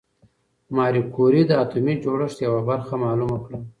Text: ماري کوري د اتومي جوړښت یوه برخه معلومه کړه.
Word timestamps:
ماري 0.75 1.01
کوري 1.15 1.41
د 1.47 1.51
اتومي 1.63 1.93
جوړښت 2.03 2.37
یوه 2.47 2.61
برخه 2.69 2.93
معلومه 3.03 3.37
کړه. 3.45 3.59